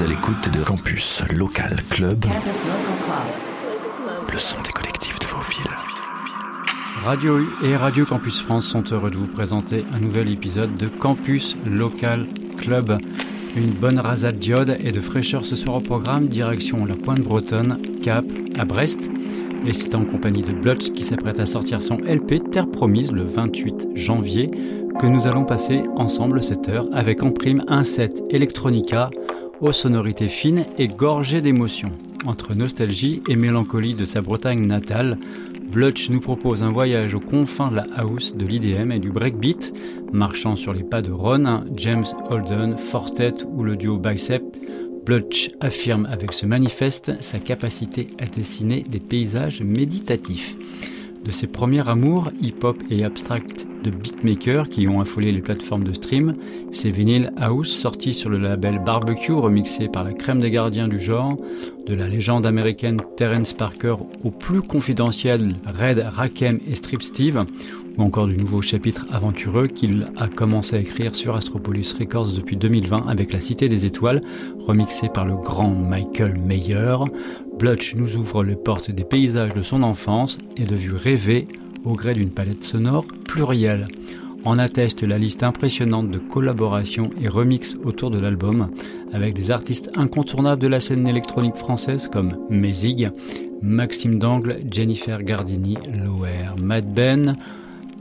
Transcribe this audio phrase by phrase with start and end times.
[0.00, 2.24] à l'écoute de Campus Local Club,
[4.32, 5.70] le son des collectifs de vos villes.
[7.04, 10.86] Radio U et Radio Campus France sont heureux de vous présenter un nouvel épisode de
[10.86, 12.26] Campus Local
[12.56, 12.96] Club.
[13.54, 17.78] Une bonne rasade diode et de fraîcheur ce soir au programme, direction la Pointe Bretonne,
[18.02, 18.24] Cap,
[18.58, 19.02] à Brest.
[19.66, 23.24] Et c'est en compagnie de Blotch qui s'apprête à sortir son LP Terre Promise le
[23.24, 24.50] 28 janvier
[24.98, 29.10] que nous allons passer ensemble cette heure avec en prime un set Electronica
[29.62, 31.92] aux sonorités fines et gorgées d'émotions.
[32.26, 35.18] Entre nostalgie et mélancolie de sa Bretagne natale,
[35.70, 39.72] Blutch nous propose un voyage aux confins de la house, de l'IDM et du breakbeat,
[40.12, 44.42] marchant sur les pas de Ron, James Holden, Fortet ou le duo Bicep.
[45.06, 50.56] Blutch affirme avec ce manifeste sa capacité à dessiner des paysages méditatifs.
[51.24, 55.92] De ses premiers amours hip-hop et abstract de beatmakers qui ont affolé les plateformes de
[55.92, 56.34] stream,
[56.72, 60.98] ses vinyles house sortis sur le label Barbecue remixé par la crème des gardiens du
[60.98, 61.36] genre,
[61.86, 67.44] de la légende américaine Terence Parker au plus confidentiel Red Rakem et Strip Steve,
[67.98, 72.56] ou encore du nouveau chapitre aventureux qu'il a commencé à écrire sur Astropolis Records depuis
[72.56, 74.20] 2020 avec La Cité des Étoiles,
[74.58, 76.96] remixé par le grand Michael Mayer.
[77.58, 81.48] Blutch nous ouvre les portes des paysages de son enfance et de vues rêvées
[81.84, 83.88] au gré d'une palette sonore plurielle.
[84.44, 88.70] En atteste la liste impressionnante de collaborations et remixes autour de l'album,
[89.12, 93.10] avec des artistes incontournables de la scène électronique française comme Mézig,
[93.62, 97.36] Maxime Dangle, Jennifer Gardini, Loer, Mad Ben,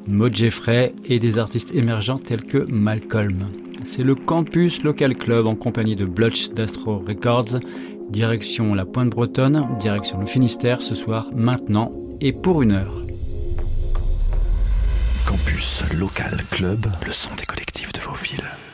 [0.08, 3.48] Maud Jeffrey et des artistes émergents tels que Malcolm.
[3.84, 7.60] C'est le Campus Local Club en compagnie de Blutch d'Astro Records,
[8.10, 12.96] direction la Pointe Bretonne, direction le Finistère ce soir, maintenant et pour une heure.
[15.26, 18.71] Campus Local Club, le son des collectifs de vos villes.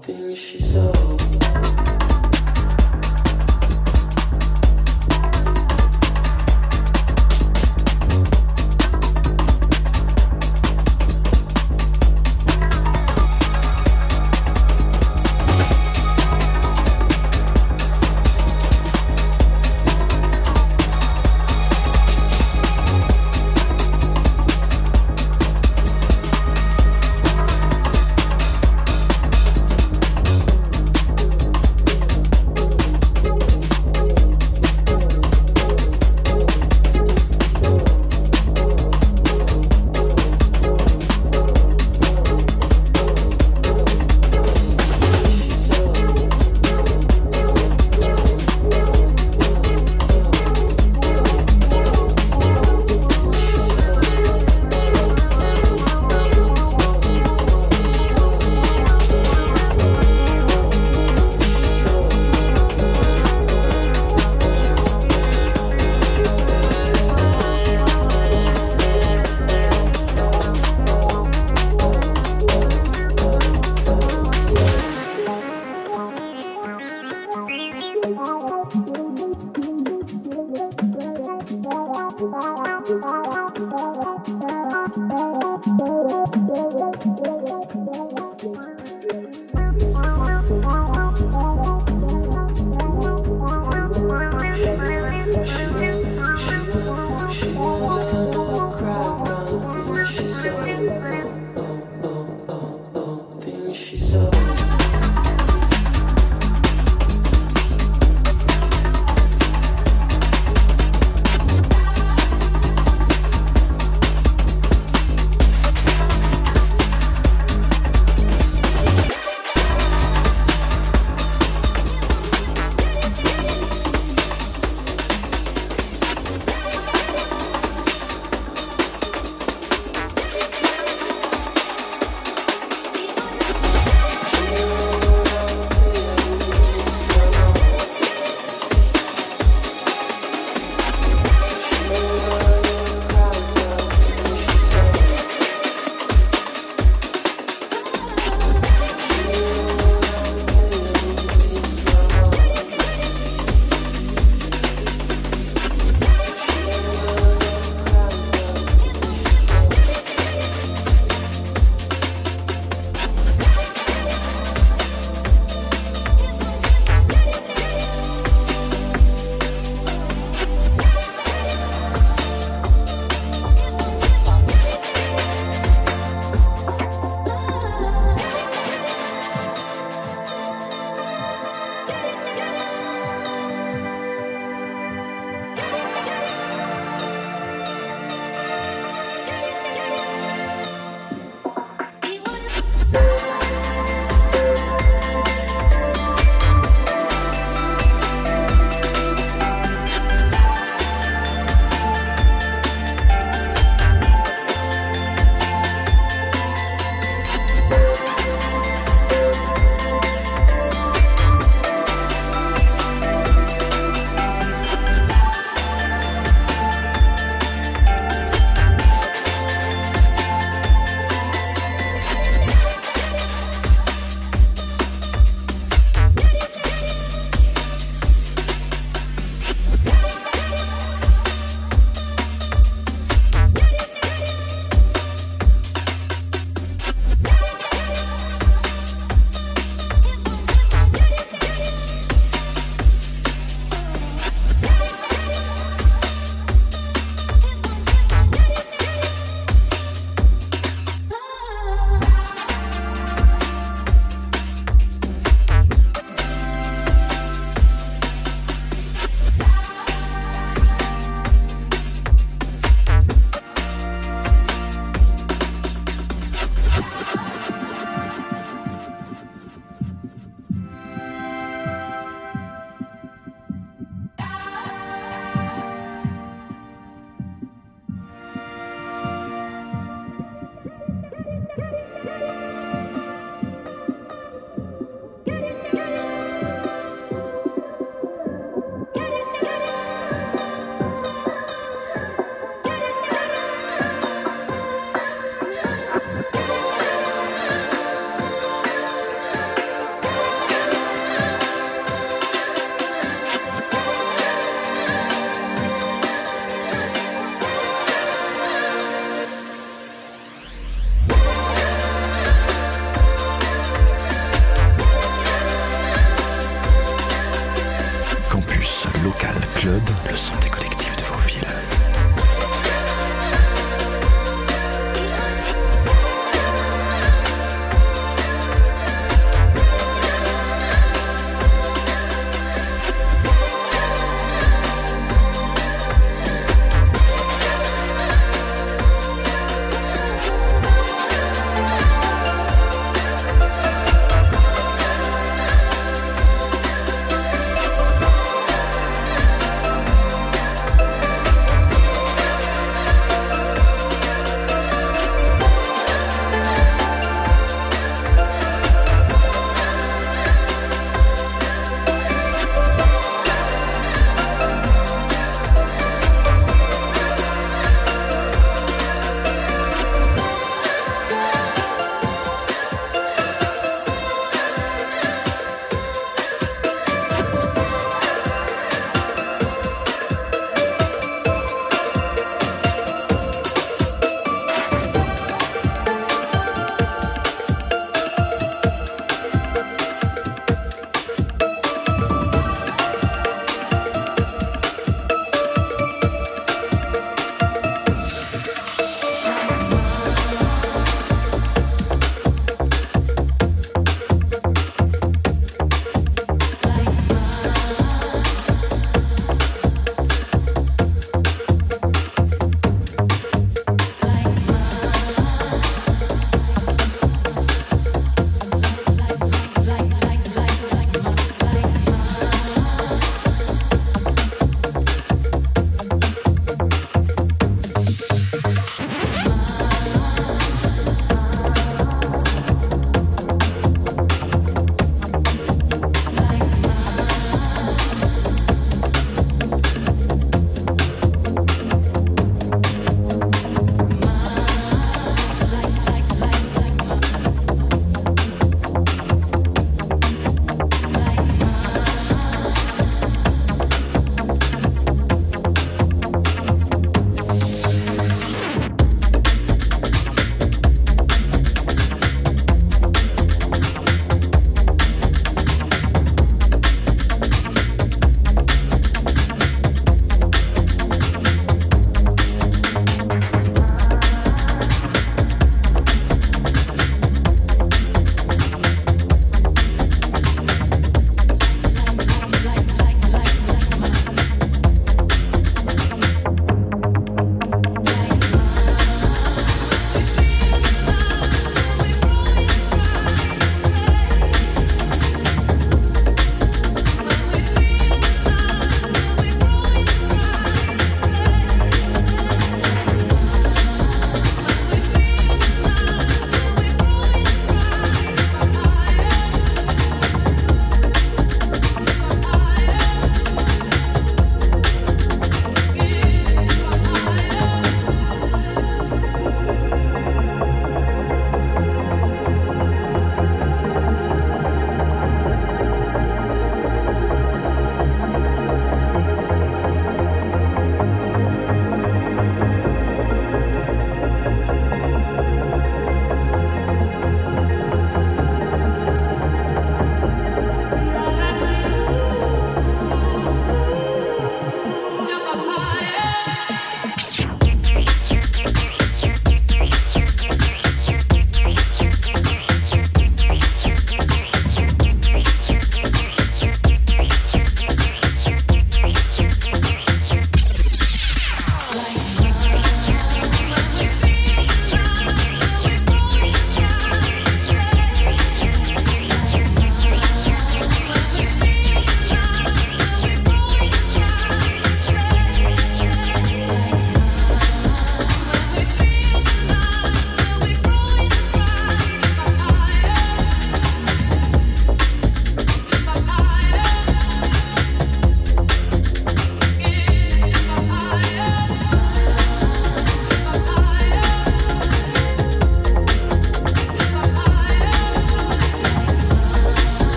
[0.00, 1.69] things she saw.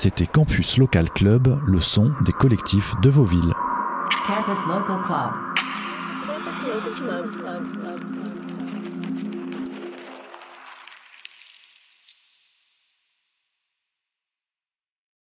[0.00, 3.52] C'était Campus Local Club, le son des collectifs de Club.
[4.28, 5.58] Campus Local Club.